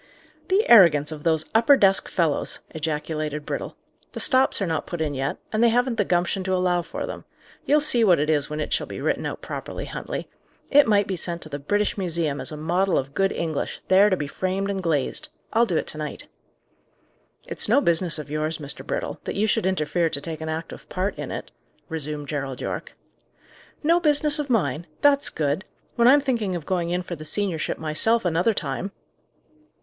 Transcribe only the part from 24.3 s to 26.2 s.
of mine! That's good! When